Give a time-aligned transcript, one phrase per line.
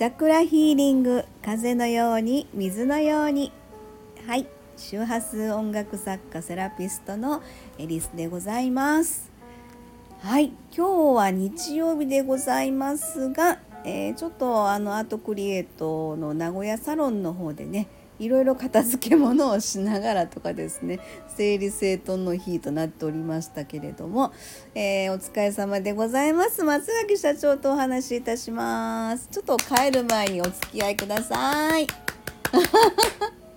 [0.00, 3.52] チャクラヒーリング風のように水のように。
[4.26, 4.46] はい
[4.78, 7.42] 周波数音楽作家セラピストの
[7.76, 9.30] エリスでございます。
[10.20, 17.86] はい今日は日曜日でございますが、えー、ちょっとあのアートクリエイトの名古屋サロンの方でね
[18.20, 24.32] いろいろ片付け物をしながらとかですね整理整頓の日となっておりましたけれども、
[24.74, 26.62] えー、お疲れ様でございます。
[26.62, 29.28] 松垣社長とお話しいたします。
[29.32, 31.86] ちょっと帰る前にお付き合いください。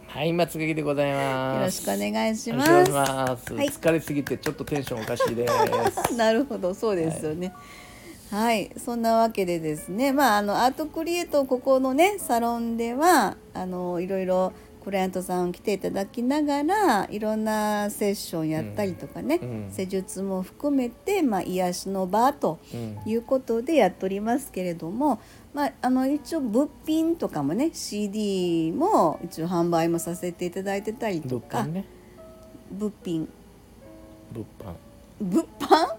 [0.07, 1.81] はい松垣でございます。
[1.81, 2.91] よろしくお願いします。
[2.91, 3.53] ます。
[3.53, 6.16] はい、疲れすぎてちょっとテンションおかしいです。
[6.16, 7.82] なるほどそうですよね、はい
[8.33, 22.57] はい、そんなわけでですね、まあ、あのアートクリエイトここのねサロンではあのいろいろクライアントさん来ていただきながらいろんなセッションやったりとかね、うん、施術も含めて、まあ、癒しの場と
[23.05, 25.21] いうことでやっておりますけれども、
[25.53, 31.67] まあ、あの一応物品とかもね CD も一応販売もさせていただいてたりとか
[32.71, 33.30] 物,、品。
[34.33, 34.73] 物販。
[35.21, 35.97] 物販？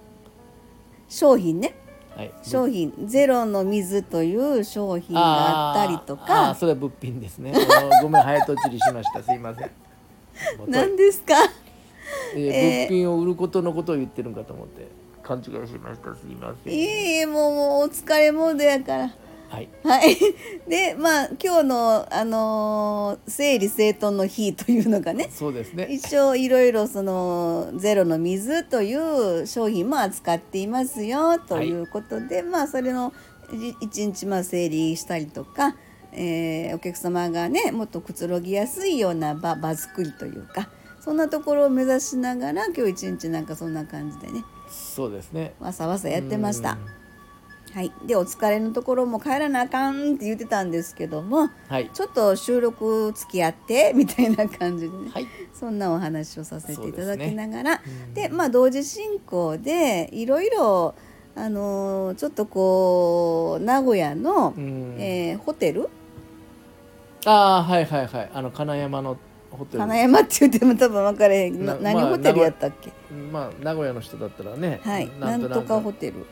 [1.09, 1.77] 商品ね
[2.17, 6.51] はい、商品ゼロの水という商品があったりとか。
[6.51, 7.53] あそれは物品ですね。
[8.03, 9.23] ごめん早とちりしました。
[9.23, 9.71] すいません。
[10.69, 11.35] 何ですか、
[12.35, 14.87] えー、えー、物品を売ることのことを言ってるんかと思って
[15.23, 16.15] 勘違いしました。
[16.15, 16.73] すいません。
[16.73, 19.15] いえいえもうもうお疲れモードやから
[19.49, 20.17] はい、はい、
[20.69, 25.87] でまあ今日の、あのー、整理整頓の日というのがねそうですね。
[25.91, 33.13] 一応いろいろそのゼロの水という商品も扱っていますよということで、はい、まあそれの
[33.81, 35.77] 一日まあ整理したりとか、
[36.13, 40.69] えー、お客様がねもっとくつろぎやすいような場場作りというか
[41.01, 45.55] そんなところを目指しながら今日一日なんかそんな感じでねそうですね。
[45.61, 46.79] わさわさやってました。
[47.75, 57.81] はい、でお疲れのところも帰らなあかんって言ってたんですけども、はい、ちょっと収録付き合って みたいな感じでね、はい、そんなお話をさせていただきながら。
[58.15, 60.95] で、ね、まあ、同時進行でいろいろ
[61.35, 65.89] あのー、ちょっとこう名古屋の、えー、ホテル？
[67.27, 68.31] ああはいはいはい。
[68.33, 69.17] あの金山の
[69.51, 69.79] ホテル。
[69.81, 72.93] 金山って言っても多分分かれへん何ホテルやったっけ？
[73.33, 75.11] まあ名古屋の人だったらねはい。
[75.19, 76.25] なんとかホテル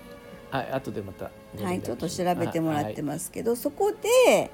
[0.53, 1.31] はい後でまた
[1.65, 4.51] はいちょっと調べてもらってますけど、はい、そこで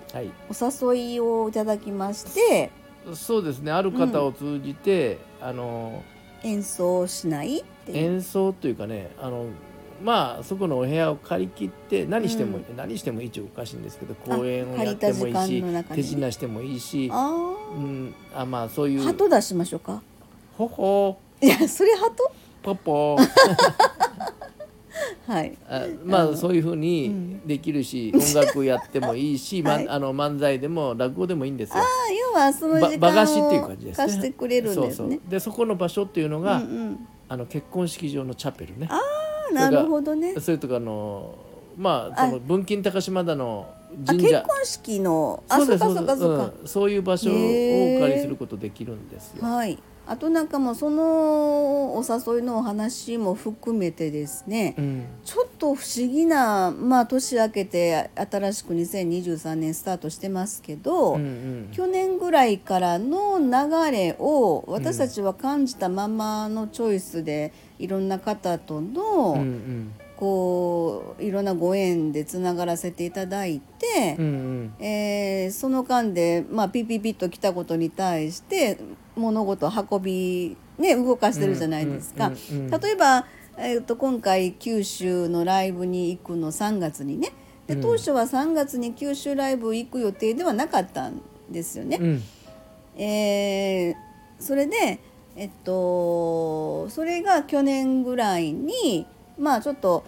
[0.48, 2.70] お誘いをいただきまして、
[3.14, 6.04] そうですねある方を通じて、うん、あの
[6.44, 9.46] 演奏しない演奏というかねあの
[10.00, 17.28] まあそこのお部屋を借り切って何しても、うん、何しても一応おかしいんですけど公演をやってもいいし手品してもいいしあ,、
[17.74, 19.02] うん、あまあそういう。
[19.02, 20.00] 鳩出しましょうか。
[20.56, 22.30] ほほいやそれ鳩
[22.62, 23.16] ポポ
[25.26, 31.76] はい、あまあそういうふうにできるし、うん、音楽やってもいいし、 はい、まあの漫才でも落語でもいいんですよ。
[31.78, 34.94] あ要はその時間を貸してくれるんですね。
[34.94, 35.20] そうそう。
[35.28, 38.88] でそこの場所っていうのが、うんうん、あの結婚式場のチャペルね。
[38.90, 39.00] あ
[39.50, 40.34] あなるほどね。
[40.40, 41.34] それとかあの
[41.76, 43.66] まあその文金高島田の
[44.06, 44.28] 神社。
[44.28, 47.36] 結婚式のあそうかそうかそうか、うん、そういう場所をお
[48.00, 49.44] 借りすることできるんですよ。
[49.44, 69.92] はいあとなんかもうそのお誘いのお話も含めてですね、うん、ちょっと不思議なまあ年明けて新しく2023年スタートしてますけど、うんうん、去年ぐらいからの流れを私たちは感じたままのチョイスでいろんな方との、うんうん。
[70.18, 74.24] こういろんなご縁でつながらせていただいて、うん
[74.78, 78.78] うん、えー、その間で、まあ、ピピピッと来たことに対して
[79.18, 82.32] 物事を運び、ね、動かしてるじゃないですか。
[82.50, 87.32] 例えば、えーと、今回九州のライブに行くの3月にね。
[87.66, 91.20] で当初は3月に九州ライブ行く予定ではなかったん
[91.50, 91.98] ですよね。
[92.00, 92.22] うん、
[92.96, 93.94] えー、
[94.40, 94.98] それで
[95.36, 99.06] えっとそれが去年ぐらいに
[99.38, 100.04] まあちょっと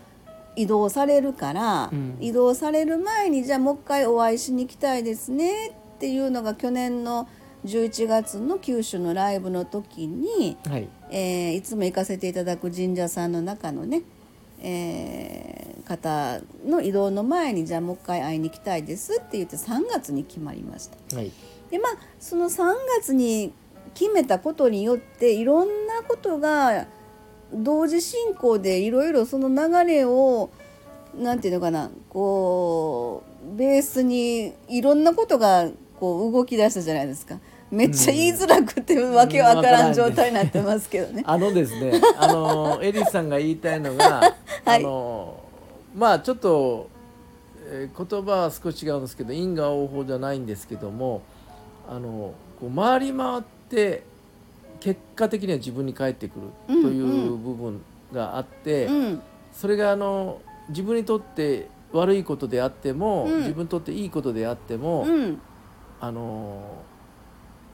[0.56, 7.28] 移動されるから、うん、移動される前にじゃあもう一回お会いしに行きたいですねっていうのが去年の
[7.64, 14.02] 11月の九州のライブの時に、はいえー、いつも行かせていただく神社さんの中のね、
[14.60, 21.16] えー、方の移動の前にじゃあもう一回会いに行きたいですって言って3月に決まりました。
[21.16, 21.30] はい、
[21.70, 23.52] でまあその3月に
[23.94, 26.86] 決めたことによっていろんなことが
[27.52, 30.50] 同時進行でいろいろその流れを
[31.18, 33.24] 何て言うのかなこ
[33.54, 35.68] うベースにいろんなことが
[36.00, 37.38] こう動き出したじゃないですか。
[37.70, 41.22] めっちゃ言いづらくてわけわからん状態になってますけどね。
[41.24, 45.40] あのですね、あのエリスさんが言いたいのが、 はい、あの
[45.94, 46.88] まあちょっと
[47.72, 51.22] えー、言葉は少し違うんですけど因果応報じゃないんですけども
[51.88, 54.02] あのこう回り回って
[54.80, 57.80] 結果的には自分に返ってくるという部分
[58.12, 65.06] があって、うんうん、それがあの自分にとって悪いことであっても、うん、自分にとっていいことであっても、
[66.00, 66.82] あの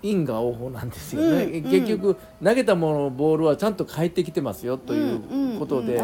[0.02, 5.16] 因果応報なんですよね、うんうん、結局投げたものボールはちゃんと返ってきてますよとい
[5.54, 5.96] うことで、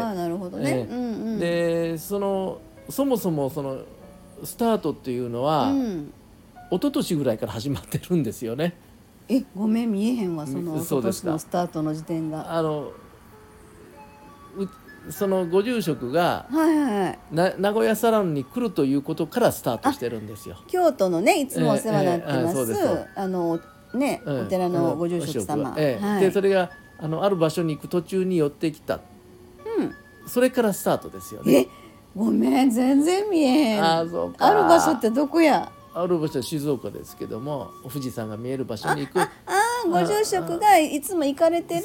[1.39, 2.59] でその
[2.89, 3.79] そもそもその
[4.43, 6.13] スタートっていうのは、うん、
[6.71, 8.75] 一昨年ぐらいから始まってるんですよね。
[9.29, 12.53] えごめん見えへんわその今年のスタートの時点が。
[12.53, 12.91] あの
[15.09, 20.57] そのご住職が、はいはい、な名古屋サロンに来るということからスタートしてるんですよ。
[20.67, 22.57] 京都のねいつもお世話になってます。
[22.59, 23.59] えーえー、あの
[23.93, 25.75] ね、お寺のご住職様。
[25.77, 29.01] えーはい、でそれがあのある場所に行く途中に寄ってきた。
[29.77, 29.93] うん。
[30.27, 31.67] それからスタートですよね。
[32.15, 33.83] ごめん全然見えへん。
[33.83, 34.45] あそうか。
[34.45, 35.71] ある場所ってどこや？
[35.95, 39.51] ある場所は静岡ですけども富士山が見える場所に行くああ
[39.89, 41.83] ご住職がいつも行かれてる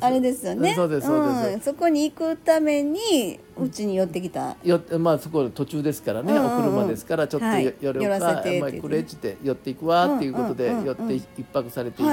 [0.00, 0.74] あれですよね。
[0.74, 4.56] そうですそうです、うん、そこに行くためにうちに寄ってきた。
[4.62, 12.10] よまあそこ途中ですからね、お車ですからちょっと寄るか、はい、まあ、クレッジで寄っていくわっていうことで寄って一泊されていく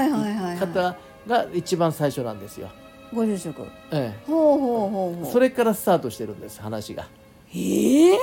[0.59, 0.95] 方
[1.27, 2.69] が一番最初なんですよ。
[3.13, 3.61] ご住職。
[3.91, 4.23] ええ。
[4.25, 5.31] ほうほうほうほう。
[5.31, 7.07] それからスタートしてるんです話が。
[7.53, 8.13] ええ？
[8.13, 8.17] ー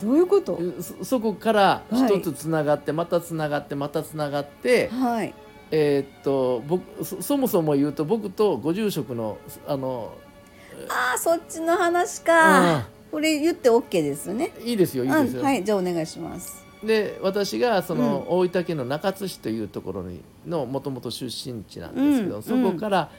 [0.00, 0.56] どういうこと？
[1.02, 5.34] そこから一つつながって、はい、またつながってまたつながって、はい、
[5.70, 10.12] えー、っと僕そもそも言うと僕とご住職のあの
[10.88, 14.52] ああそっちの話か、これ言って OK ですね。
[14.64, 16.64] いいですよいいですよ、はいじゃあお願いします。
[16.82, 23.10] で私がその、大分県の中津市というところにのもともと出身地なんですけど、うん、そこから、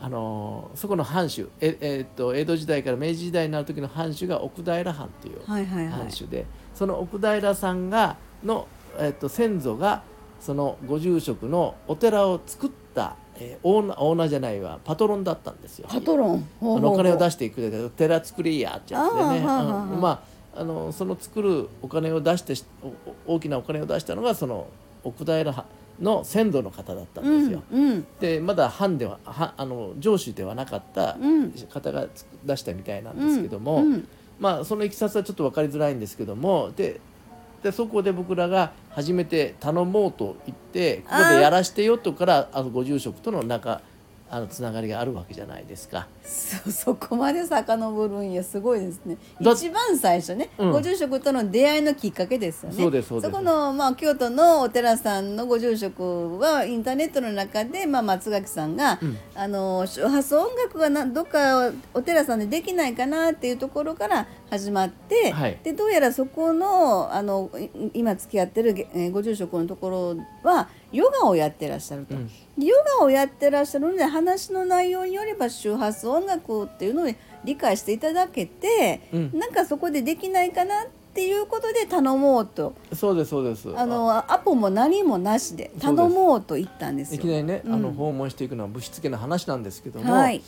[0.00, 5.88] あのそこの藩主え、えー、っと江戸時代から明治時代になる時の藩主が奥平藩という藩主で、はいはい。
[5.88, 10.04] はい、その奥平さんがの、えー、っと先祖が
[10.40, 15.88] そのご住職のお寺を作った、えー、オーナーオーナーじゃないわパトロンだったんですよ。
[15.90, 16.48] パトロン？
[16.60, 19.40] あのお金を出していくで寺作りやっちゃってね。
[19.40, 20.22] ま
[20.54, 22.54] ああのその作るお金を出して
[23.26, 24.66] 大きなお金を出したのがその
[25.04, 25.64] 奥平
[26.00, 27.62] の先祖の方だったんですよ。
[27.70, 31.16] うんうん、でまだ藩でははあの上司ではなかった
[31.72, 32.06] 方が
[32.44, 34.08] 出したみたいなんですけども、うん、
[34.40, 37.00] まあそのいきさつはちょっと分かりづらいんですけどもで
[37.62, 43.80] でそこで僕らが初めて頼もうと言ってここでやらしてよとからあのご住職との仲
[44.30, 46.06] あのつながりがあるわけじゃないですか。
[46.22, 49.16] そ そこまで遡るんやすごいですね。
[49.40, 52.76] 一番最初ね、うん、ご住職との出会いのきっかけですよね。
[52.76, 67.50] そうですそこのまあ京都のお寺さんのご住職はインターネットの中でまあ松垣さんが、うん、あの周波数音楽がなどっかお寺さんでできないかなっていうところから始まって、はい、でどうやらそこのあの
[67.94, 77.14] 今付き合ってる、えご住職のところはヨガをやってらっしゃると、うん、ヨガをやってらっしゃるので話の内容によれば周波数音楽っていうのを
[77.44, 82.74] 理解していただけて、うん、なんかそこでできないかなっていうことで頼もうと。
[82.94, 83.76] そうですそうです。
[83.76, 90.42] あのアポも何もなしで頼もうと言ったんですいきなりね、うん、あの訪問していくのはぶしつけな話なんですけども、はい、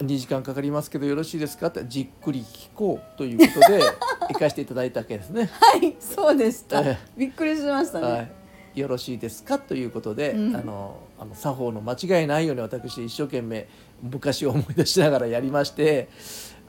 [0.00, 3.80] 2時間かかりますけどよろしいですかってじっくり聞こうということで
[4.28, 5.48] 行かせていただいたわけですね。
[5.52, 6.82] はいそうでした、
[7.16, 8.06] びっくりしましたね。
[8.06, 8.37] はい
[8.78, 9.58] よろしいですか？
[9.58, 13.68] ということで、うん、あのあの作法の間違いないように私一生懸命
[14.02, 16.08] 昔を思い出しながらやりまして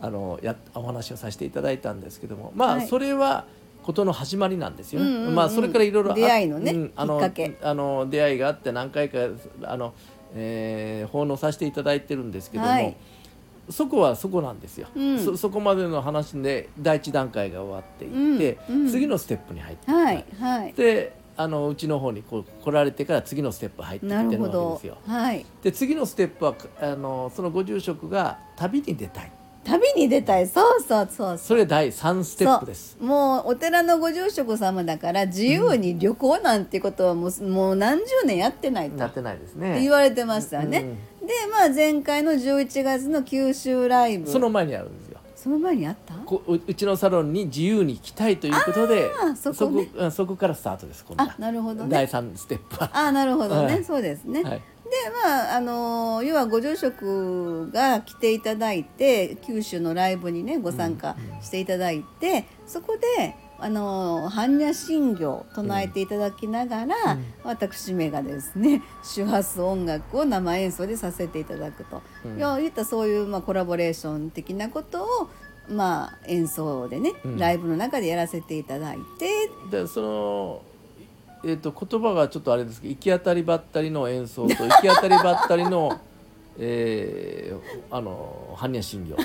[0.02, 3.46] あのやお話をさせていただいたんですけどもまあ、はい、それは
[3.84, 5.08] ことの始まりなんですよね。
[5.08, 7.22] うんうんうん、まあそれからいろいろ出会いのね、うん、あの
[7.62, 9.20] あの出会いがあって何回か
[9.64, 9.94] あの、
[10.36, 12.70] えー、奉納させていただいてるんですけども。
[12.70, 12.96] はい。
[13.70, 24.98] そこはそこなんですよ、うん、そそこまでの話で第一段階が終わっていって、うんうん、次のステップに入って、はいはい、であのうちの方にこう来られてから次のステップ入ってきてるわけですよ。
[25.08, 29.32] はい、で次のステップはあのそのご住職が旅に出たい。
[29.64, 30.48] 旅に出たい。
[30.48, 32.98] そうそうそうそれ第3ステップです。
[33.00, 38.98] もうお寺のご住職様だから自由に旅行なんてことはもう,、もう何十年やってないと。
[38.98, 39.80] なってないですね。
[39.80, 40.80] 言われてましたよね、
[41.22, 44.30] うん、でまあ前回の11月の九州ライブ。
[44.30, 45.08] その前にあるんです。
[45.08, 45.09] よ
[45.42, 46.16] その前にあった？
[46.16, 52.90] こうちのサロンに自由に行きたいということでそこ、ね,、こそこからスタートですあなるほど、ね、第3ステップは。
[52.94, 54.62] あなるほどね、はい、そうですね、はい、で
[55.24, 75.30] まああの要はご住職が来ていただいて九州のライブにねご参加していただいて、うんうん、そこであの般若心経を唱えていただきながら、うん、私めがですね周波数音楽を生演奏でさせていただくと、うん、言ったそういう、まあ、コラボレーション的なことを
[75.70, 77.38] まあ演奏でね、うん。
[77.38, 79.50] ライブの中でやらせていただいて。
[79.70, 80.62] でその、
[81.44, 86.00] えー、と言葉がちょっとあれですけど行き当たりばったりの演奏と行き当たりばったりの、
[86.58, 87.60] えー
[87.92, 89.16] あの般若心経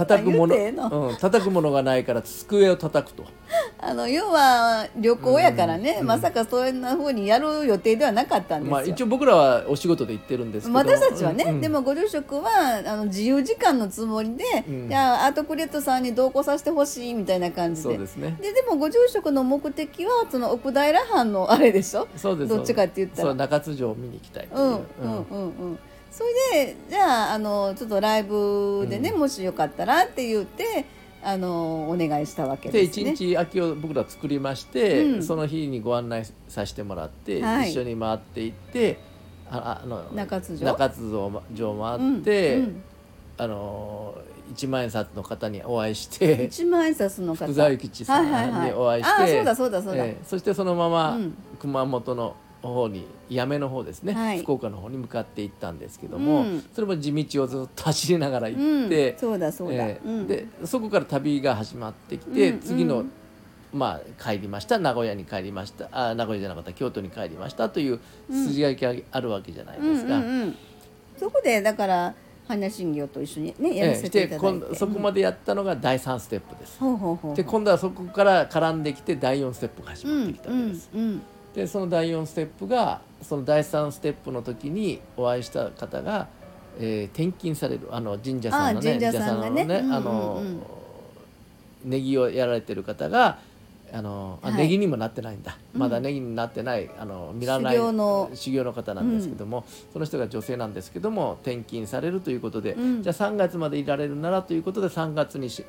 [0.00, 3.24] 叩くもの言うん、叩くものがないから机を叩くと。
[3.82, 8.72] あの要は旅行やからね、うんまさかそんな風にやる予定ではなかったんですよ。
[8.72, 10.78] まあ、一応僕らはお仕事で行ってるんですけど。
[10.78, 14.88] 私たちはね、うんでもご住職はあの自由時間のつもりで、うん。
[14.88, 17.88] じゃあアートクレットさんに同行させてほしいみたいな感じで。
[17.90, 18.36] そうですね。
[18.40, 22.06] ででもご住職の目的はその奥平藩のあれでしょ？
[22.16, 23.34] そうですどっちかって言ったら。
[23.34, 25.78] 中津城を見に行きたいうんうんうんうん
[26.10, 26.24] そ
[26.54, 30.84] れでじゃああのちょっとライブでね、うもしよかったらって言って
[31.22, 33.12] あのお願いしたわけでですね。
[33.12, 35.22] 一日空きを僕ら作りまして、うん。
[35.22, 37.70] その日にご案内させてもらって、はい。
[37.70, 38.98] 一緒に回っていって
[39.50, 40.66] ああの中津城？
[40.66, 41.10] 中津
[41.54, 42.82] 城回うんって、うん
[43.36, 44.14] あの
[44.52, 47.46] 一万円札の方にお会いして一万円札の方？
[47.46, 51.34] 福沢諭吉さんにお会いして、あそうだそうだそうだ、ええそしてそのままうん。
[51.60, 52.34] 熊本の
[52.68, 54.42] 方に八女の方ですね、はい。
[54.42, 56.64] 福岡の方に向かって行ったんですけども、うん。
[56.74, 60.26] それも地道をずっと走りながら行って、うん、そうだそうだ、ええうん。
[60.26, 63.12] でそこから旅が始まってきて、うん次の、うん
[63.72, 64.78] まあ、帰りました。
[64.78, 65.88] 名古屋に帰りました。
[65.92, 68.00] あ名古屋じゃなかった京都に帰りましたという
[68.30, 70.18] 筋書きがあるわけじゃないですか。
[70.18, 70.56] うんうんうん、
[71.16, 72.14] そこでだから
[72.50, 76.78] 般若心経と一緒にねやらせてていただいて、今度そこまでやったのが第3ステップです。
[76.80, 80.90] ほうほうほうで今度はそこから絡んできて第4ステップが始まってきたわけです。
[80.92, 81.22] うんうん
[81.54, 86.28] でその第4ステップがその第3ステップの時にお会いした方が、
[86.78, 89.92] えー転勤されるあの神社さんのねあ神社さんのうんうんうん。
[89.92, 90.42] あの
[91.84, 93.38] ネギをやられてる方が
[93.92, 94.56] あのあはい。
[94.56, 95.80] ネギにもなってないんだ、うん。
[95.80, 98.30] まだネギになってないあの見らない修行の。
[98.34, 103.02] 修行の方なんですけども、その人が女性なんですけども転勤されるということで、うん。
[103.02, 105.64] じゃあ3月までいられるならということで3月にし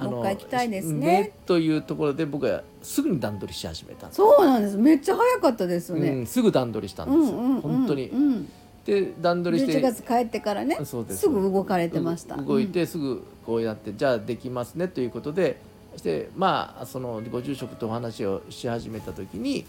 [0.00, 1.32] もう一回行きたいですね。
[1.46, 4.76] というところで僕はすぐに段取りし始めたそうなんです。
[4.76, 8.08] めっちゃ早かったですようね、ん、すぐ段取りしたんですよ、本当に。
[8.08, 8.48] うん、
[8.84, 11.20] で段取りして11月帰ってからねそうです。
[11.20, 12.36] すぐ動かれてました。
[12.36, 15.60] う動いてすぐこうやって、じゃあできますねということで
[15.96, 19.66] してまあそのご住職とお話をし始めた時に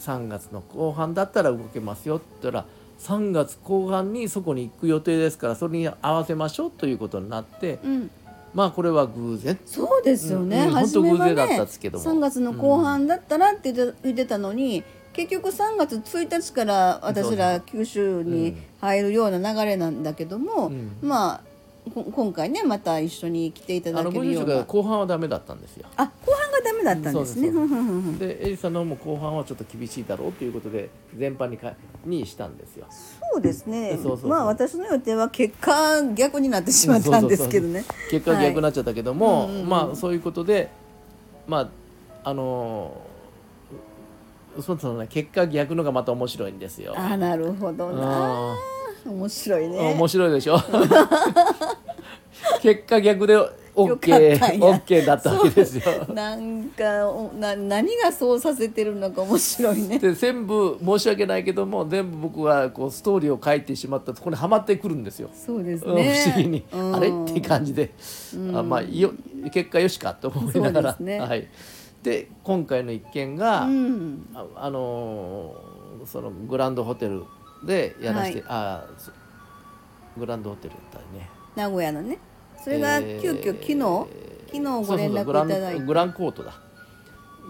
[0.00, 2.64] 3月の後半だったら動けますよって言ったら
[3.00, 7.90] 3月後半にそこに行く予定ですからそれに合わせましょうということになってうん。
[7.92, 8.10] うん
[8.54, 9.58] まあこれは偶然。
[9.64, 12.04] そうですよね、うん本当偶然だったねんですけども。
[12.04, 20.96] 3月の後半だったらって言ってたのに結局3月1日から私ら九州に入るような流れなんだけども、うん。
[21.02, 21.49] まあこ
[21.88, 25.86] 今回ねまた一緒に来ていたあだけるような後半はダメだったんですよ。
[25.96, 27.50] あ後半がダメだったんですね。
[28.18, 31.72] でエリさんの方も後半はちょっと厳しいだろうということで全般にか
[32.04, 32.86] にしたんですよ。
[33.32, 37.84] そうですねまあ私の予定は結果逆になってしまったんですけどね。
[38.10, 40.70] 結果逆になっちゃったけども、はいまあそういうことで
[41.46, 41.60] ま
[42.22, 43.10] ああのー
[44.62, 46.92] そうそうね結果逆のがまた面白いんですよ。
[46.96, 48.56] あなるほどな
[49.08, 49.78] 面白いね。
[49.94, 50.58] 面白いでしょ？
[52.62, 53.36] 結果逆で
[53.74, 55.82] OK, や OK だったわけですよ。
[56.12, 59.98] なんかおな何がそうさせてるのか面白いね。
[59.98, 65.30] で全部申し訳ないけども全部僕はこうストーリーを書いてしまったところにはまってくるんですよ。
[65.32, 66.14] そうですうんね。
[66.24, 67.08] 不思議に、うんあれ？
[67.08, 67.90] って感じで、
[68.54, 69.12] あまあよ
[69.52, 71.46] 結果よしかと思いながら、ですねはい、
[72.02, 74.26] で今回の一件が、うん。
[74.34, 77.24] ああのーそのグランドホテル
[77.64, 79.10] でやらせて、あそ
[80.18, 81.28] グランドホテルだったりね。
[81.56, 82.18] 名古屋のね。
[82.62, 83.74] それが急遽昨日、
[84.46, 85.52] 昨日ご連絡いただいて。
[85.52, 86.60] そうそうそうグラングランコートだ。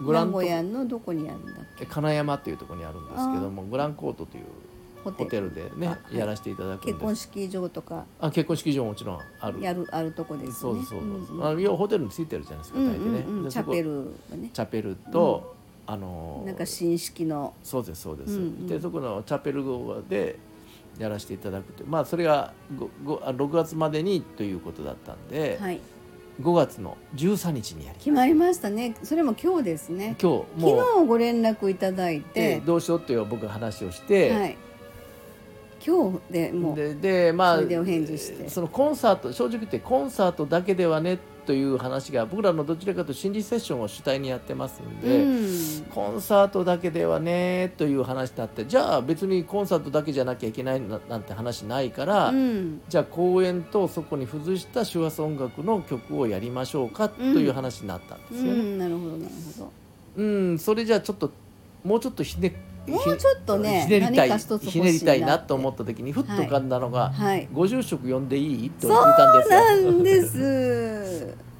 [0.05, 0.37] グラン名ト。
[0.39, 1.85] 古屋のどこにあるんだっけ？
[1.85, 4.45] 金山っていうところにあるんですけどもグランコートという
[5.03, 6.93] ホホテルでね、あやらせていただくんです。
[6.93, 8.05] 結婚式場とか。
[8.19, 9.61] あ結婚式場もちろんある。
[9.61, 10.59] やるあるとこですよね。
[10.61, 13.43] そうですそうです、んあの要はホテルについてるじゃないですかうん大体ね、うんうん。
[13.43, 14.49] でそこチャペルがね。
[14.53, 15.55] チャペルと、
[15.87, 17.53] あのーなんか新式の。
[17.63, 18.67] そうですそうです、うんうん。
[18.67, 19.63] でそこのチャペル
[20.07, 20.37] で
[20.99, 25.79] やらせていただくとまあそれがごごあ6月までにということだったんで、はい。
[26.41, 28.95] 5月の13日にやり決まりましたね。
[29.03, 30.15] それも今日ですね。
[30.19, 30.79] 今日もう。
[30.79, 34.57] 昨日ご連絡いただいでて、どうしようっていう僕が話をして、はい。
[35.85, 38.49] 今日でもうででまあそれでお返事して。
[38.49, 45.85] そのコンサート正直言ってコンサートだけではねという話が僕らのどちらかというと心理セッションを主体にやってますんで、うん。
[45.93, 52.81] コンサートだけではねという話だってじゃあ別にコンサートだけじゃなきゃいけないななんて話ないから、うん。
[52.87, 58.59] じゃあ公演とそこに付随した手話音楽の曲をやりましょうかという話になったんですよね。
[58.59, 58.77] うん。
[58.77, 59.71] なるほどなるほ
[60.17, 61.31] うん、それじゃあちょっと
[61.83, 62.53] もうちょっとひね
[62.87, 67.47] もうちょっとねひねりたいひねりたいなと思った時にふっと浮かんだのが、どはい。
[67.53, 69.51] ご住職呼んでいいとそう言ったんです。
[69.53, 69.91] よ。
[69.91, 71.51] なんです。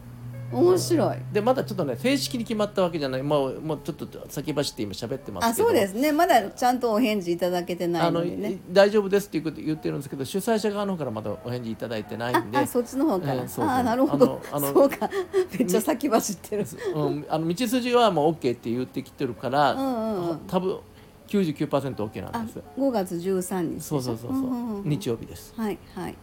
[0.51, 1.17] 面白い。
[1.31, 3.23] でまだちょっとね正式に決まったわけじゃない。
[3.23, 5.67] もうもうちょっと先走って今喋ってますあけど。
[5.67, 6.11] そうですね。
[6.11, 8.57] まだちゃんとお返事いただけてないのでね。
[8.69, 12.65] 大丈夫ですっていうこと言ってるんですけど主催者側の方からまだお返事いただいてないんで。
[12.67, 13.65] そっちの方から、えーそうそう。
[13.65, 14.41] ああなるほど。
[14.51, 15.09] あのあのそうか。
[15.57, 16.65] めっちゃ先走ってる。
[16.95, 20.39] うん、あの道筋はもう OK って言ってきてるから、うんうんうん。
[20.47, 20.79] 多分
[21.31, 22.59] 99%OK なあんです。
[22.77, 23.87] 5月13日でしょ？
[23.87, 24.89] そうそうそうそう,、んんうん。
[24.89, 25.53] 日曜日です。
[25.55, 26.15] はいはい。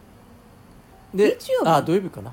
[1.14, 1.68] で日曜日？
[1.70, 2.32] あ土曜日かな？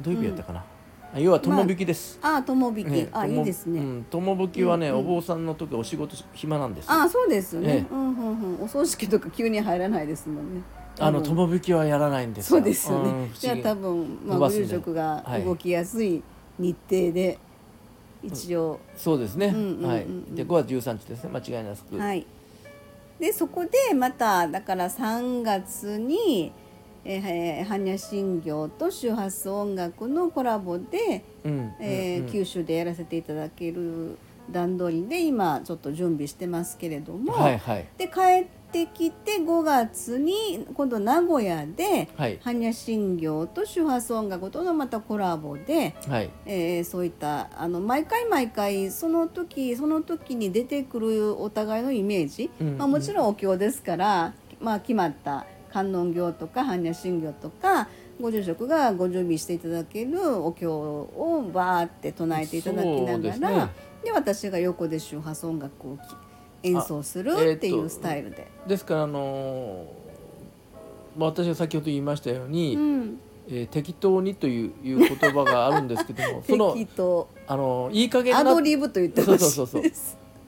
[0.00, 0.64] 土曜日やったかな、
[1.12, 5.00] あ要は友引きです、あ友引き、ねあいいですね、うん、友引きはね、うんうん。
[5.00, 6.92] お坊さんの時お仕事し暇なんですよ。
[6.92, 7.86] あそうですよね、ええ。
[7.90, 8.62] うんうんうん。
[8.62, 10.62] お葬式とか急に入らないですもんね。
[11.00, 12.58] あの友引きはやらないんですよ。
[12.58, 16.22] そうですよね、じゃあ多分、まあ、ご住職がはい動きやすい
[16.58, 17.38] 日程で
[18.22, 20.06] 一応、そうですね、はい。
[20.34, 21.30] で5月13日ですね。
[21.30, 22.26] 間違いなく、はい。
[23.18, 26.52] でそこでまただから3月に
[27.04, 32.32] えー、般若心経と周波数音楽のコラボで、うんえーうんうん。
[32.32, 34.18] 九州でやらせていただける
[34.50, 37.86] 段取りで今ちょっと準備してますけれども、はいはい。
[37.96, 42.38] で帰ってきて5月に今度名古屋ではい。
[42.38, 46.30] 般若心経と周波数音楽とのまたコラボで、はい。
[46.46, 57.88] えーそういったあの毎回毎回その時その時に出てくるお互いのイメージ、うんまあ、もちろんお経ですから、まあ、決まった観音経とか般若心経とか
[58.20, 63.48] ご住職がご準備していただけるお経をバーって唱えていただきながらすね。
[64.04, 66.00] で,、私が横で周波数音楽をき
[66.62, 68.48] 演奏するっていうスタイルで。
[68.66, 70.08] ですからあのー
[71.18, 77.28] まあ、私が先ほど言いましたように、うん、えー適当にといういう言葉があるんですけども その適当。
[77.46, 79.22] あのいい加減なアドリブと言って。
[79.22, 79.82] そうそうそう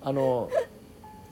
[0.02, 0.48] あの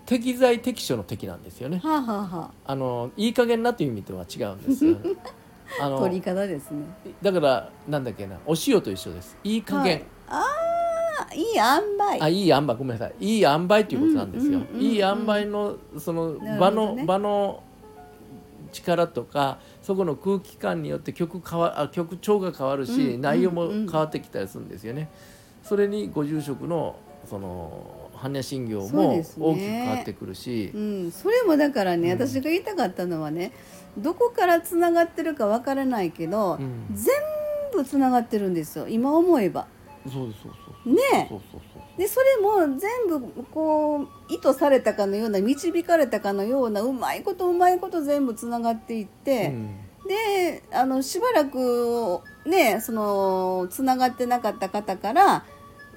[0.07, 1.79] 適材適所の適なんですよね。
[1.79, 2.75] はあ、はあはあ。
[2.75, 4.99] のいい加減なという意味とは違うんですよ、ね、
[5.81, 6.85] ああ、の取り方ですね。
[7.21, 9.37] だからなんだっけなお塩と一緒です。
[9.45, 10.78] いい加減、はい、ああ
[11.35, 12.21] いい塩梅。
[12.21, 13.15] あいい塩梅ごめんなさい。
[13.21, 17.05] いい塩梅ということなんですよ、うんうんいい塩梅のその場の、ね。
[17.05, 17.63] 場の
[18.71, 23.81] 力とかそこの空気感によって曲変わあ曲調が変わるし、うん内容もうん。
[23.83, 25.09] うん変わってきたりするんですよね。
[25.63, 26.97] それにご住職の
[27.29, 29.47] その般若心経もですね。
[29.47, 32.19] 大きく変わってくるし、うん、それもだからね、うん。
[32.19, 33.53] 私が言いたかったのはね
[33.97, 36.87] どこからつながってるかわからないけど、うん。
[36.95, 37.15] 全
[37.73, 38.89] 部つながってるんですよ。
[38.89, 39.67] 今思えば。
[40.11, 41.31] そうですそうそうね
[41.97, 49.77] でそれも全部こう意図されたかのような導かれたかのようなうまいことうまいこと全部つながっていって、うん。
[50.07, 55.45] であのしばらくねそのつながってなかった方から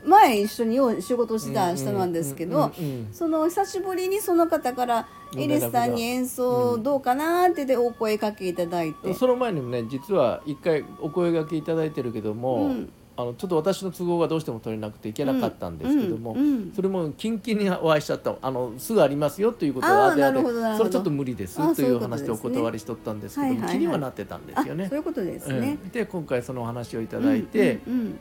[0.04, 20.42] 前一緒に仕事してた人なんですけど、うんうんうんその久しぶりにその方から「エリスさんに演奏どうかな?」ってでお声かけいただいて、その前にもね実は一回お声掛けいただいてるけども、うんあのちょっと私の都合がどうしても取れなくていけなかったんですけども、うんうんそれもキンキンにお会いしちゃったあのすぐありますよということはあであで
[20.78, 24.46] それちょっと無理ですという話でお断りしとったんですけども、はいはいはい気にはなってたん。
[24.46, 24.98] ですよねあそう。
[25.00, 25.78] いうことですね。
[25.84, 25.90] うん。
[25.90, 28.20] で今回そのお話をいただいて、うんうん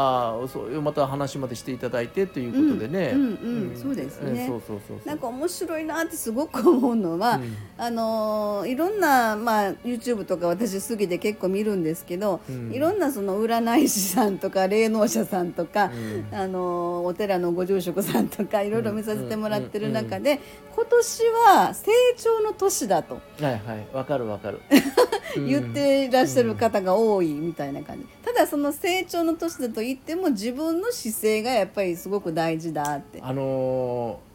[0.00, 4.44] ああそういうまた話までしていただいてということでね、うんうんうんそうですね。
[4.44, 5.08] えそうそうそうそう。
[5.08, 7.56] なんか面白いなってすごく思うのは、うん。
[7.76, 12.72] あのーいろんな、まあ、YouTube とか私好きで結構見るんですけど、うん。
[12.72, 16.28] いろんなその占い師さんとか霊能者さんとか、うん。
[16.32, 20.40] あのーお寺のご住職さんとかいろいろ見させてもらってる中うんで、
[20.74, 23.14] 今年は成長の年だと。
[23.14, 23.86] はいはい。
[23.92, 24.60] わかるわかる。
[25.46, 33.20] 言っていらっしゃる方が多いみたいな感じ、ただその成長の年だと言っても自分の姿勢がやっぱりすごく大事だって。
[33.22, 34.28] あのー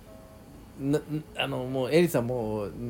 [0.79, 0.99] な
[1.37, 2.89] あのもうエリさんもうも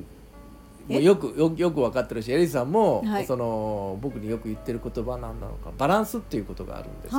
[0.88, 1.04] うえ？
[1.04, 3.26] よくよよく分かってるしエリさんも、はい。
[3.26, 7.16] その僕によく言ってる言葉なんなのかバランスっていうことがあるんです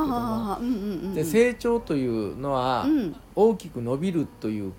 [1.12, 3.16] けどで成長というのは、うん。
[3.34, 4.72] 大きく伸びるという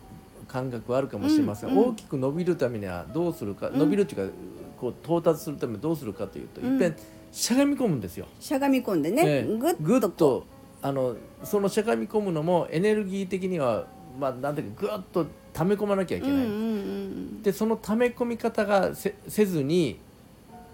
[0.48, 3.78] 感覚はあるかもしれません、うんうん大きく伸びるためにはどうするか、うん。
[3.78, 4.34] 伸びるっていうか
[4.82, 6.74] こう到達するためにどうするかというと、うん。
[6.74, 6.96] いっぺん
[7.32, 8.26] しゃがみ込むんですよ。
[8.40, 9.58] しゃがみ込んでね、ええ。
[9.80, 10.48] ぐっと
[10.86, 13.88] あのそのしゃがみ込むのもエネルギー的には
[14.20, 20.00] まあなんていうかぐっと溜め込まなきゃいうけない、うんうんうんでその溜め込み方がせせずに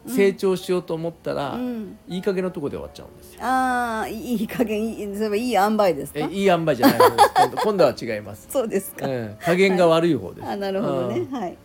[0.07, 1.61] 成長しようと思ったら、うん。
[1.61, 3.39] うんいい加減のところで終わっちゃうんですよ。
[3.43, 6.19] ああいい加減いいそれはいい塩梅ですか？
[6.19, 7.31] えいい塩梅じゃない方です。
[7.35, 8.47] 今度今度は違います。
[8.49, 9.37] そうですか、うん。
[9.39, 10.47] 加減が悪い方です。
[10.47, 11.19] あなるほどね。
[11.19, 11.31] うん。
[11.31, 11.57] はい。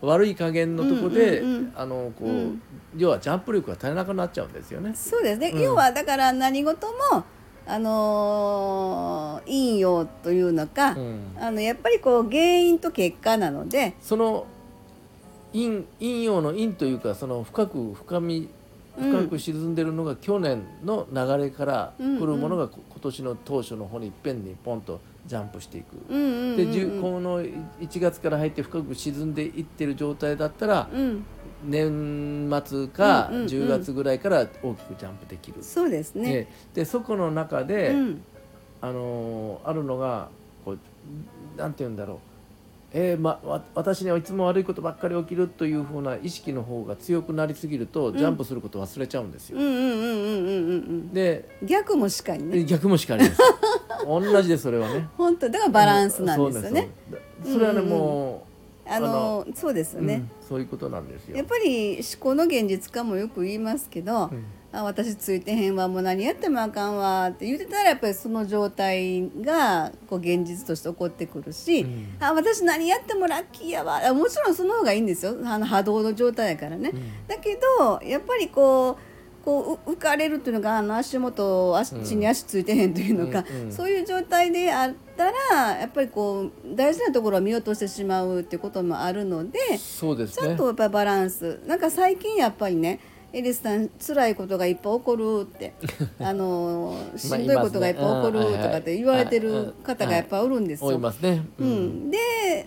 [0.00, 1.72] 悪い加減のとこで、うんうんうん。
[1.76, 2.62] あのこう、うん。
[2.96, 4.92] 要はジャンプ力が足りなくなっちゃうんですよね。
[4.94, 5.60] そうですね、うん。
[5.60, 7.24] 要はだから何事も
[7.66, 11.20] あのー陰陽というのか、うん。
[11.40, 14.46] あのやっぱりこう原因と結果なのでその
[15.52, 18.48] 陰陰陽の陰というかその深く深み
[18.98, 25.96] 深く沈んでるのが去年の流れから来るものがこ今年の当初の方にいっぺんにポンとジャンプしていく。
[26.56, 31.24] でじゅこの1月から入って深く沈んでいってる状態だったらうん
[31.64, 35.62] 年末かうんうんうん10月ぐらいから大きくジャンプできる。
[35.62, 38.22] そうですね、ええでそこの中で、うん
[38.80, 40.28] あのーあるのが
[40.64, 40.78] こう
[41.58, 42.18] なんて言うんだろう、
[42.92, 49.58] えーま、わ私にはいつも悪いことばっかり起きるというふうな意識の方が強くなりすぎると、ジャンプすることを忘れちゃうんですよ。
[49.58, 53.40] うんうんうんうんうんうんでうん逆もしかりね逆もしかりです。
[54.06, 55.08] 同じでそれはね。
[55.16, 56.90] 本当だからバランスなんですよね。
[57.10, 58.55] そうそうそれはね、うんうんうんもう
[58.88, 61.36] あのそうですよね、うんそういうことなんですよ。
[61.36, 64.44] やっぱり思考の現実化もよく言いますけど、うん。
[64.72, 72.16] あ私ついてへんわもう何やってもあかんわって言ってたらやっぱりその状態がこう現実として起こってくるし、うん。
[72.20, 75.36] あ私何やってもラッキーやわあもちろんその方がいいんですよ。
[75.44, 76.90] あの波動の状態やからね。
[76.92, 77.26] うん。
[77.26, 79.15] だけどやっぱりこう
[79.46, 82.04] こうう浮かれるっていうのがあの足元足うん。
[82.04, 90.48] 地に足ついてへんというのか、うんうんそういう状態であったらやっぱりこう大事なところを見落としてしまうっていうこともあるのでそうですね。
[90.48, 91.60] ちゃんとやっぱりバランス。
[91.66, 92.98] なんか最近やっぱりね
[93.32, 95.74] エリスさん辛いことがいっぱい起こるって
[96.18, 101.00] あのしんどいことがいっぱい起こるとかって言われてる方がやっぱおるんですよ。
[101.58, 102.18] うん、で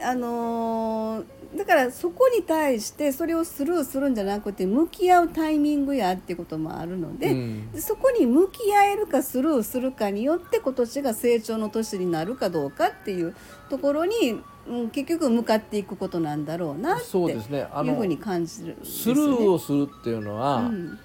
[0.02, 7.72] あのーだからそこに対してそれをスルーするんじゃなくて向き合うタイミングやっていうこともあるので,、うん。
[7.72, 13.36] でそこに向き合えるかスルーするかによって今年が成長の年になるかどうかっていう
[13.70, 19.16] ところに、うん、結局向かっていくことなんだろうなっていうふうに感じるんですスル。
[19.16, 21.00] ーをするっていうのは、うん。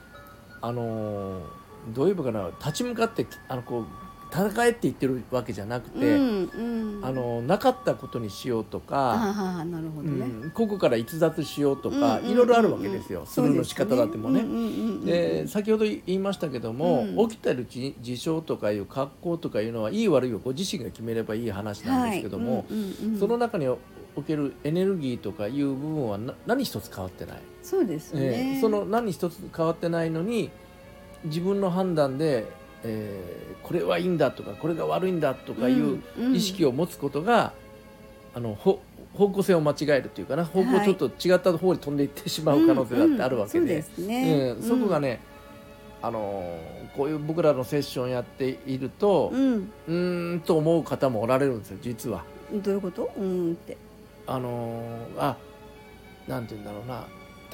[0.61, 2.51] あのーどういうかな。
[2.61, 3.87] 立ち向かってあのこう
[4.35, 10.27] 戦えって言ってるわけじゃなくて、うんうん、あのなかったことにしようとあか、なるほどね。
[10.27, 14.41] うんここから逸脱しようとか、うんいろいろあるわけですよ、スルーの仕方だってもね。
[14.41, 27.39] ですねうんうん先ほど言いましたけども、うん起きてる事事象とかいう格好とかいうのはいい悪いをご自身が決めればいい話なんですけども、はいうんうんうんその中におけるエネルギーとかいう部分はな何一つ変わってない。
[27.63, 28.37] そうですよえね。
[28.59, 30.51] ーその何一つ変わってないのに
[31.25, 32.47] 自分の判断で、
[32.85, 36.03] えーこれはいいんだとかこれが悪いんだとかいう
[36.35, 37.55] 意識をを持つことが、
[38.35, 38.83] あのほ
[39.15, 43.83] 方向性を間違えるというかな方向ちょっと違った方に飛んでいってしまう可能性だってあるわけで,、
[44.61, 45.21] そこがね、
[46.03, 52.23] あのーこういう僕らのセッションやっているとう、ん、と思う方もおられるんですよ実は。
[52.53, 53.11] うん、どういうこと？
[53.17, 53.79] うんって。
[54.27, 55.37] あのーあ
[56.29, 57.07] なんて言うんだろうな。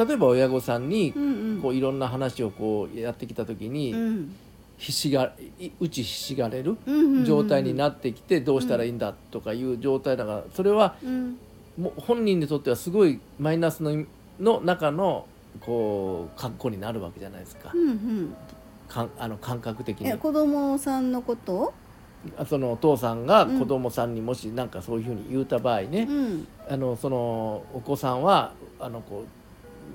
[0.04, 1.62] 例えば親御さんにうんうん。
[1.62, 4.36] こういろんな話をこうやってきた時に、うん
[4.80, 6.78] ひしがい打ちひしがれる
[7.26, 11.38] 状態になってきてどうしたらいいんだとかいう状態だからそれはうん
[11.78, 14.04] もう本人にとってはすごいマイナスの
[14.40, 15.26] の中の
[15.60, 18.34] こう格好になるわけじゃないですかうんうん。
[18.88, 21.74] かんあの感覚的にえ子供さんのこと？
[22.38, 26.48] あそのお父さんがうん子供さんにもしなんかそういうふうに言うた場合ね、うん。
[26.70, 29.28] あのそのお子さんはあのこう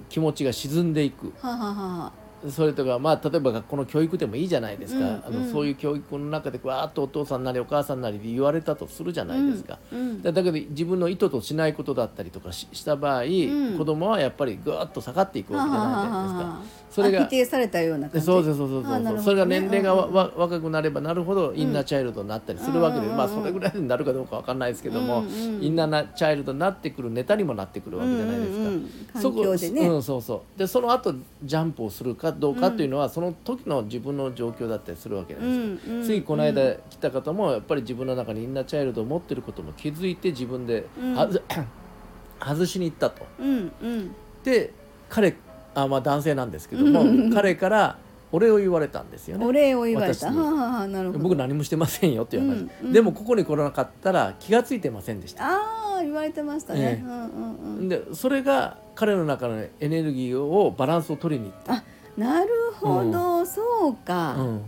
[0.10, 2.12] 気持ちが沈んでいくはははは。
[2.50, 9.80] それとか、まあ、例えば学校の教育でもいいじゃないですか、うんあのうんそういう教育の中でわーっとお父さんなりお母さんなりで言われたとするじゃないですか。
[9.92, 10.00] うん。
[10.00, 16.40] うんだだけど自分の意図としないことだったりとかしした場合、ん子供はやっぱりぐーっと下がっていくわけじゃないですか。
[16.44, 18.26] はそれがあ否定されたような感じ。
[18.26, 28.56] でそうそうそうそうそうねそれが年齢がわ、若くなればなるほどインナーチャイルドになったりするわけで、うんまあそれぐらいになるかどうかわかんないですけども、うんうんインナーチャイルドになってくるネタにもなってくるわけじゃないですか。
[28.56, 28.90] うんうんうん
[29.22, 29.88] そこ環境でね。
[29.88, 41.16] うん、そうそうでその後ジャンプをするかどうかっていうのは、その時の自分の状況だったりするわけなんですよ、うんうんついこの間来た方もやっぱり自分の中にインナーチャイルドを持ってることも気づいて自分でうん
[42.40, 43.26] 外しに行ったと。
[43.40, 44.16] うんうん。
[44.44, 44.72] で
[45.10, 45.36] 彼
[45.74, 47.98] あ、まあ、男性なんですけども、彼から
[48.32, 49.46] お礼を言われたんですよね。
[49.46, 50.32] お礼を言われた。
[50.32, 51.20] なるほど。
[51.20, 55.46] 僕何もしてませんよっていう話、うんうんでもここに来なかったら気がついてませんでした。
[55.46, 56.80] ああ言われてましたね。
[56.82, 57.90] ええうんうんうん。
[57.90, 61.84] でそれが彼の中のエネルギーをバランスを取りに行った。
[62.18, 62.50] あなる
[62.80, 64.62] ほど、そうか、うん、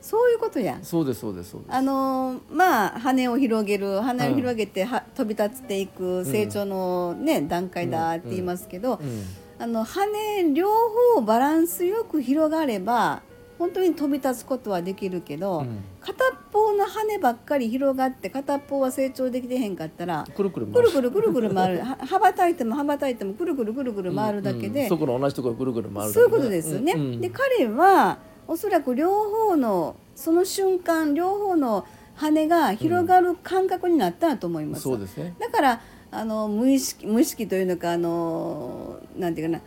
[0.00, 0.78] そういうことや。
[0.82, 1.72] そうですそうですそうです。
[1.74, 9.24] あのーまあ羽を広げる羽を広げては、飛び立っていく成長のね、段階だって言いますけど、うん。
[9.58, 10.06] あの羽
[10.54, 10.70] 両
[11.14, 13.20] 方バランスよく広がれば
[13.60, 26.94] 本当に飛び立つことはできるけど、うん片っ方の羽ばっかり広がって片っ方は成長できてへんかったらくるくるくるくるくるくる回るは羽ばたいても羽ばたいてもくるくるくるくる回るだけで、うんそこの同じところぐるぐる回るだけそういうことですよね。
[26.94, 28.18] うんうんで彼は
[28.48, 34.82] おそらく両方のその瞬間両方の羽が広がる感覚になったと思います。
[34.82, 35.34] そうですね。
[35.38, 39.62] だからあの無意識無意識というのかあのなんていうかな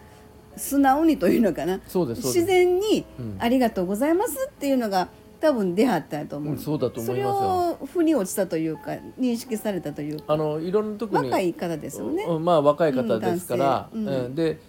[0.56, 1.80] 素直にというのかな。
[1.88, 5.10] 自然にうん「ありがとうございます」っていうのが
[5.44, 7.34] 多分出はったと思う、うんそうだと思いますよ。
[7.34, 7.42] そ
[7.82, 10.26] れを腑に落ちたというか認識されたというか。
[10.28, 12.24] あのいろんなとこに若い方ですよね。
[12.24, 14.36] うんまあ若い方ですから、うんうんうん。
[14.36, 14.60] で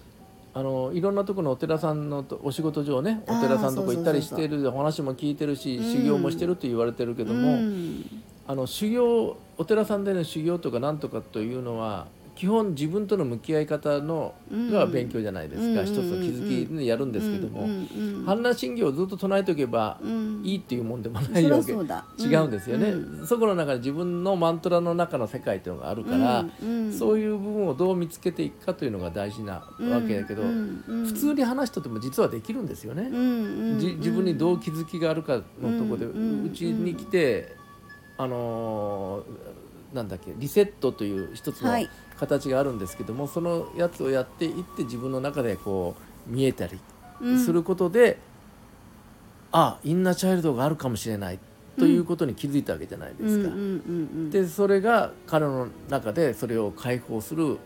[0.53, 5.85] あのいろんなところのお寺さんのとお仕事上ねお寺さんのとこ行ったりしてる話も聞いてるし、うん。
[5.85, 8.05] 修行もしてるって言われてるけども、うん。
[8.47, 26.45] あの修行お寺さんでの修行とかなんとかというのは基本自分との向き合い方のうんが勉強じゃないですか、うん一つの気づきでやるんですけども、うんうんうん般若心経をずっと唱えておけばうんいいっていうもんでもないわけ、違うんですよね、うんそこの中で自分のマントラの中の世界っていうのがあるから、
[26.91, 33.09] そういう部分をどう見つけていくかというのが大事なわけだけど、普通に話しとっても実はできるんですよね。
[33.79, 36.47] 自分にどう気づきがあるかのところでうん。
[36.47, 37.55] うち、に来て、
[38.17, 45.97] あのーなんだっけリセットという一つのはい形があるんですけども、そのやつをやっていって自分の中でこ
[46.29, 46.79] う見えたり
[47.21, 48.19] うんすることで、
[49.53, 51.39] あインナーチャイルドがあるかもしれない
[51.79, 53.49] ということに気づいたわけじゃないですか。
[53.49, 53.61] うんうんうんう
[54.27, 57.59] んでそれが彼の中でそれを解放する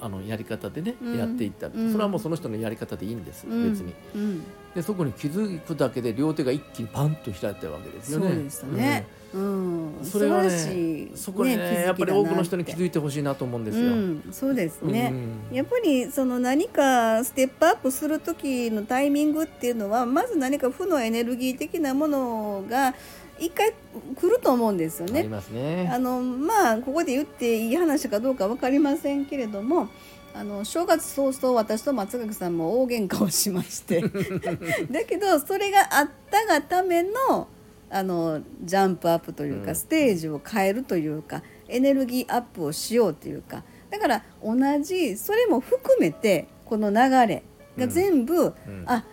[0.00, 1.18] あのやり方でね、うん。
[1.18, 1.92] やっていった、うん。
[1.92, 3.70] それはもうその人のやり方でいいんです、うん。
[3.70, 3.92] 別に。
[4.14, 4.42] うん。
[4.74, 8.28] でそこに気づくだけで両手が一気にパンと開いたわけですよね。
[8.28, 9.06] そうでしたね。
[9.34, 10.04] うん、うん。
[10.04, 15.12] それはねそこにね気づきだなやっぱり多くの人に気いづいてほしいなと思うんですよ、うん、そうですね。
[15.50, 15.56] うん。
[15.56, 22.94] やっぱりその何かステップアップする時のタイミングっていうのはまず何か負のエネルギー的なものが
[23.40, 25.20] 一回来ると思うんですよね。
[25.20, 25.90] ありますね。
[25.92, 29.88] あのまあここで言っていい話かどうか分かりませんけれども
[30.34, 34.02] あの正月早々私と松垣さんも大喧嘩をしまして。
[34.90, 37.48] だけどそれがあったがための
[37.92, 39.76] あのジャンプアップというか、うん。
[39.76, 43.64] ステージを変えるというかエネルギーアップをしようというか。
[43.90, 47.42] だから同じそれも含めてこの流れ
[47.76, 48.84] が全部、うん。
[48.86, 49.04] あ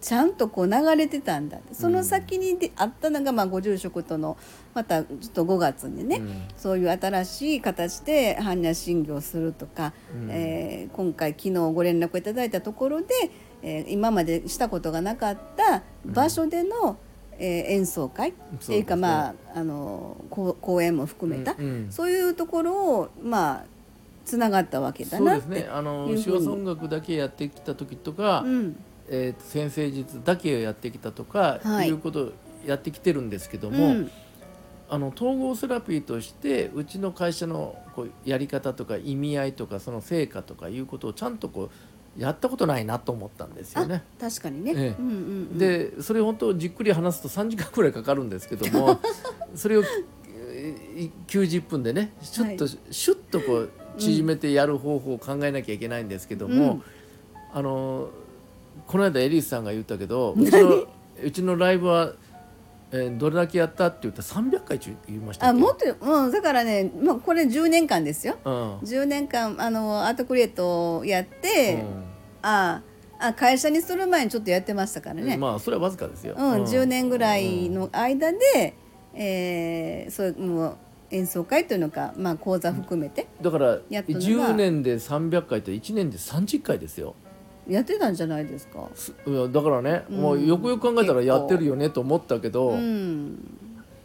[0.00, 1.58] ちゃんとこう流れてたんだ。
[1.72, 4.36] その先にであったのが、まあ、ご住職との
[4.74, 6.42] またちょっと5月にね、うん。
[6.56, 10.30] そういう新しい形で般若心経をするとか、うん。
[10.30, 13.06] えー今回昨日ご連絡いただいたところで、
[13.62, 16.96] えー今までしたことがなかった場所での、
[17.38, 18.30] えー演奏会。
[18.30, 18.32] っ
[18.66, 21.92] ていうかねまああのこう講演も含めた、うんうん。
[21.92, 23.64] そういうところをまあ
[24.24, 25.70] つながったわけだそうなってですね。
[25.70, 28.76] あの手話音楽だけやってきた時とか、うん
[29.10, 31.88] えーと先生術だけをやってきたとか、はい。
[31.88, 32.32] い、うことを
[32.64, 34.10] やってきてるんですけどうも、ん。
[34.88, 41.70] あの統合セラピーとしてうちの会社のこうやり方とか意味合いとかその成果とかいうことをちゃんとこ
[42.18, 44.02] うやったことないなと思ったんですよね。
[44.18, 44.94] あ確かにね、ええ。
[44.98, 45.16] うんうんう
[45.54, 49.00] ん、でそれ本当じっくり話すと3時間くらいかかるんですけども
[49.54, 49.84] それを
[50.52, 52.78] えー90分でねシュッと、はい。
[52.90, 56.82] シュッとこう縮めてやる方法を考えなきゃいけないんですけども、うん。
[57.52, 58.10] あの
[58.90, 60.84] この間エリスさんが言ったけどうちの
[61.22, 62.12] うちのライブは、
[62.90, 68.36] えーどれだけやったって言ったら300回中言いましたあもっと、うん、だからね、まあ、これ10年間ですよ。
[68.44, 68.78] うん。
[68.78, 71.84] 10年間あのアートクリエイトをやって、
[72.42, 72.82] あ
[73.20, 76.34] あ会社にする前にちょっとやってましたからね、まあそれはわずかですよ。
[76.36, 77.74] うん10年ぐらいうん。
[77.74, 78.74] の間で、
[79.14, 80.76] えーそうもう
[81.12, 84.24] 演奏会というのか、まあ、講座含めてだからやったのが。
[84.24, 87.14] 10年で300回って1年で30回ですよ。
[87.68, 88.88] やってたんじゃないですか？
[88.94, 90.16] すいやだからね、うん。
[90.20, 93.38] もうよくよく考えたらやってるよねと思ったけど、うん、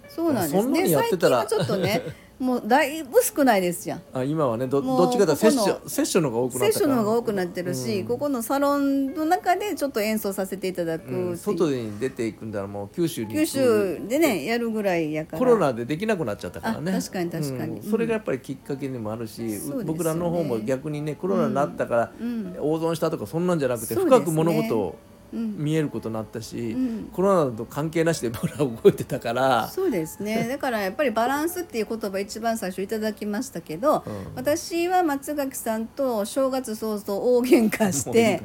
[0.07, 0.61] そうなんです。
[0.61, 1.47] そんなにねやってたら。
[1.47, 2.01] 最近はちょっとね
[2.37, 4.01] もうだいぶ少ないですやん。
[4.13, 8.07] あ今はねどもうどっちかというとセッシここョンセッションの方が多くなセッションの方が多くなってるし、うん。
[8.07, 11.29] ここのサロンの中でちょっと演奏させていただくう。
[11.29, 11.37] うん。
[11.37, 15.39] 外に出ていくんだらもう九州に九州でねやるぐらいやから。
[15.39, 16.91] コロナでできなくなっちゃったからね。
[16.91, 17.79] あ確かに確かに。
[17.79, 17.89] うん。
[17.89, 19.83] それがやっぱりきっかけにもあるし、そうですよね。
[19.85, 22.55] 僕らの方も逆にねコロナになったから、うん。
[22.59, 24.17] 大損したとかそんなんじゃなくて、そうですね。
[24.19, 27.09] 深く物事をうん見えることになったし、うん。
[27.11, 30.47] コロナと関係なしで僕ら動いてたから、そうですね。
[30.49, 34.13] だからやっぱりバランスっていう言葉一番最初いただきましたけど、うん。
[34.35, 38.41] 私は松垣さんと正月早々大喧嘩して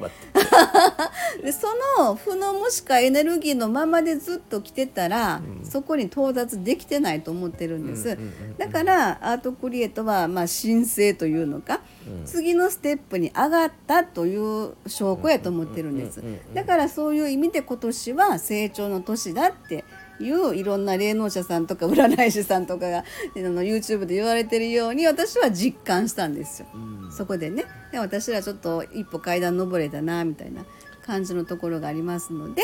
[1.42, 8.56] でその負のもしくはエネルギーのままでずっと来てたら、そこに到達できてないと思ってるんです、うんうんうんうん。
[8.56, 12.24] だからアートクリエイトはまあ申請というのか、うん。
[12.24, 16.20] 次のステップに上がったという証拠やと思ってるんです。
[16.20, 19.84] うんうんうんうんだからそういう意味で今年は成長の年だって
[20.18, 23.02] いういろんな霊能者さんとか占い師さんとかがあ
[23.36, 26.68] の YouTube で言われてるように私は実感したんですよ。
[26.74, 27.12] うん。
[27.12, 27.64] そこでね。
[27.92, 30.64] で私らちょっと一歩階段登れたなみたいな
[31.04, 32.62] 感じのところがありますので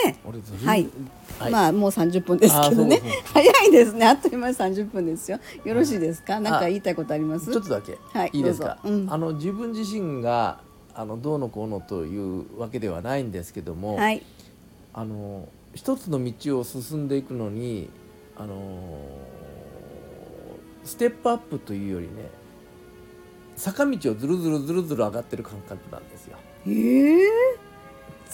[0.65, 0.89] はい、
[1.39, 1.51] はい。
[1.51, 3.01] まあもう30分ですけどね。
[3.33, 4.07] 早いですね。
[4.07, 5.41] あっという間に30分ですよ。
[5.65, 6.41] よろしいですか？
[6.41, 7.51] 何か言いたいことあります？
[7.51, 9.07] ちょっとだけ、はいいいですか、うん。
[9.11, 10.61] あの自分自身が
[10.99, 14.23] あのどうのこうのというわけではないんですけども、はい。
[14.95, 17.91] あの一つの道を進んでいくのに
[18.35, 18.99] あの
[20.85, 22.13] ステップアップというよりね
[23.57, 26.39] 坂道をずるずるずるずる上がってる感覚なんですよ。
[26.67, 27.27] ええ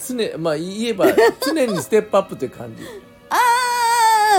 [0.07, 1.07] 常まあ言えば
[1.41, 2.83] 常にステップアップという感じ、
[3.29, 3.37] ああ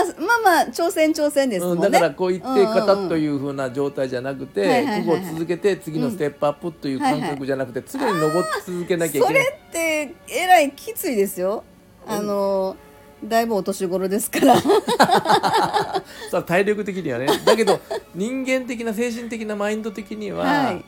[0.03, 5.05] まあまあ挑戦挑戦ですもんね、うん、だからこう言って方というふうな状態じゃなくはいてはいはいはい。
[5.05, 9.27] ここを続けて次のステップアップという感覚じゃなくて常に登り続けなきゃいけない。
[9.27, 11.63] それってえらいきついですよ。
[12.07, 12.75] あの
[13.23, 14.59] だいぶお年頃ですから。
[16.29, 17.27] さあ体力的にはね。
[17.45, 17.79] だけど
[18.13, 20.85] 人間的な精神的なマインド的にははい。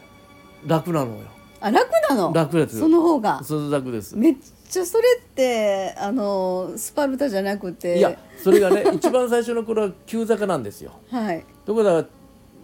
[0.66, 1.20] 楽なのよ、
[1.62, 2.34] あ楽なの？
[2.34, 3.44] 楽ですその方が。
[3.44, 4.16] それ楽です。
[4.16, 4.36] めっ
[4.70, 7.98] ちゃそれってあのスパルタじゃなくて。
[7.98, 10.92] いやそれがね 一番最初の頃は急坂なんですよ。
[11.10, 11.46] はい。
[11.66, 12.06] ところが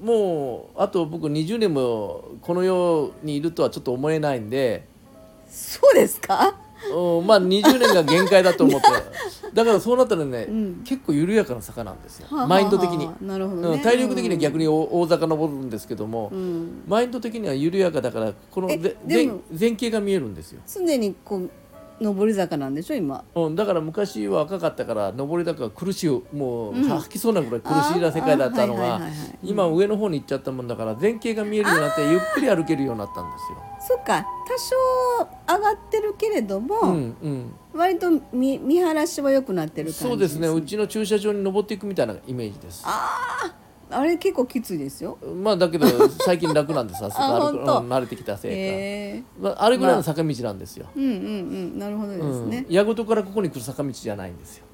[0.01, 4.85] もうあと僕20年もこの世にいるとはちょっと思えないんで、
[5.49, 6.55] そうですか？
[6.93, 8.87] うん、まあ20年が限界だと思って。
[9.53, 10.81] だからそうなったらね、うん。
[10.83, 12.27] 結構緩やかな坂なんですよ。
[12.29, 13.67] はあはあマインド的に、なるほどね。
[13.69, 16.83] うん、体力的には逆に大大坂登るんですけども、うん。
[16.87, 18.67] マインド的には緩やかだからこの
[19.07, 21.49] 前も前景が見えるんですよ、常にこう
[21.99, 23.23] 上り坂なんでしょ今。
[23.35, 26.83] うん、だから昔は若かったから登り坂が苦しいもう、うん。
[26.83, 29.01] 吐きそうなぐらい苦しいな世界だったのが
[29.43, 33.63] 今上の方に行っちゃったもんだから前景が見えるようになってゆっくり歩けるようになったんですよ。
[33.79, 40.47] そっか多少上がってるけれども、うんうん、割と見見晴らしは良くなってる感じそうですね。
[40.47, 42.83] うちの駐車場に登っていくみたいなイメージです。
[42.85, 43.53] あ
[44.01, 45.17] れ結構きついですよ。
[45.43, 47.81] まあだけど最近楽なんで すさすが歩く本当。
[47.81, 48.61] うん慣れてきたせいか、へ
[49.17, 49.23] え。
[49.39, 50.87] まあ、あれぐらいの坂道なんですよ。
[50.95, 51.15] うんうんう
[51.75, 51.79] ん。
[51.79, 54.65] なるほどですね、うん、矢事からここに来る坂道じゃないんですよ。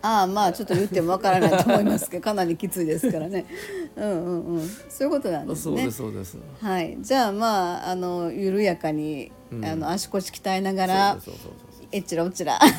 [0.00, 3.46] ああまあちょっと言ってもわからないと思いますけどかなりきついですからね。
[3.96, 4.68] うんうんうん。
[4.88, 5.76] そういうことなんですね。
[5.76, 6.38] そうですそうです。
[6.60, 6.96] はい。
[7.00, 9.64] じゃあまああの緩やかに、うん。
[9.64, 11.52] あの足腰鍛えながらそうそうそう
[11.90, 12.58] えっちらおちら。
[12.58, 12.70] だか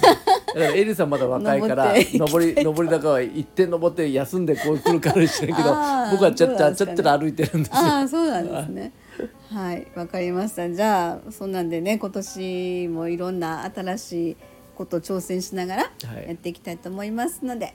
[0.54, 2.20] らエリさんまだ若いから登っていきたい。
[2.20, 5.70] 登り登り坂は一点登って休んでこう来るかもしれんけど
[6.12, 7.78] 僕はちゃっちゃちゃっちゃら歩いてるんですよ。
[7.78, 8.92] ああそうなんですね。
[9.52, 10.70] はいわかりました。
[10.70, 14.38] じゃあそんなんでね今年もいろんな新しい
[14.76, 15.90] ことを挑戦しながらは
[16.22, 16.28] い。
[16.28, 17.74] やっていきたいと思いますので、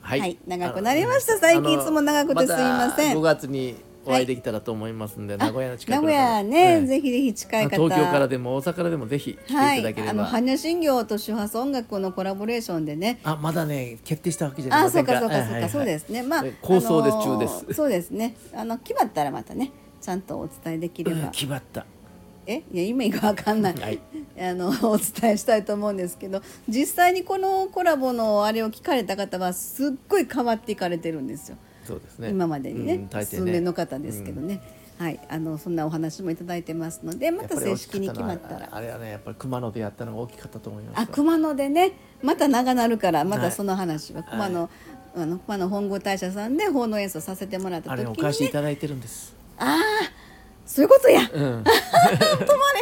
[0.00, 1.38] はい、はい長くなりました。
[1.38, 3.16] 最近いつも長くてすいません。
[3.16, 3.74] 5月に
[4.06, 7.76] お会いできたらと思いますんで、名古屋の近く名古屋ね、はいぜひぜひ近い方。
[7.76, 13.20] 東京からでも大阪からでもぜひ来ていはいただければ、あの般若心経と周波数音楽のコラボレーションでね。
[13.24, 15.14] あまだね決定したわけじゃありあそうませんか。
[15.14, 15.70] かそうかそうか、はいはいはい。
[15.70, 16.22] そうですね。
[16.22, 18.36] まあ構想ですあのー中ですそうですね。
[18.54, 21.86] あの決まったらまたねちゃんとお伝えできれば、うん決まった。
[22.46, 22.62] え？
[22.70, 23.98] いや今がわかんない、はい。
[24.38, 32.30] あのお伝えしたいと思うんですけど実際にこのコラボのあれを聞かれた方はすっごい変わっていかれてるんですよ、そうですね。
[32.30, 34.60] 今までにね,、うん大抵数名の方ですけどね、
[34.98, 35.20] はい。
[35.28, 38.68] あのそんなお話もいただいてますのでまた正式に決まったら。
[38.70, 41.92] あれはねやっぱり熊野でやったのが大きかったと思いますあ熊野でね。
[42.22, 43.44] また長なるからまはい。
[43.46, 44.70] たその話は熊野、
[45.16, 49.34] あの熊野本郷大社さんで奉納演奏させてもらったあれ時に、ね、お貸しいただいてるんです。
[49.58, 50.24] ああ
[50.66, 51.20] そういうことや。
[51.20, 51.62] うん。
[51.62, 51.72] 止ま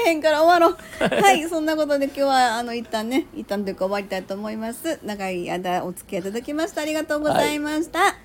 [0.05, 0.79] れへんから終わろう。
[1.21, 5.01] はいそんなことで今日はあの一旦ね一旦というか終わりたいと思います。
[5.05, 8.17] 長い間お付き合いいただきましたありがとうございました、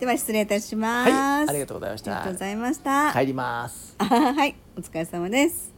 [0.00, 2.10] では失礼いたします、はいありがとうございました。
[2.10, 3.94] ありがとうございました、帰ります。
[3.98, 5.74] あはいお疲れ様です